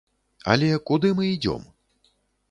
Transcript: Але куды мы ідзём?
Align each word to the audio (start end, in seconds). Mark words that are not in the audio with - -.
Але 0.53 0.69
куды 0.89 1.11
мы 1.19 1.27
ідзём? 1.33 1.67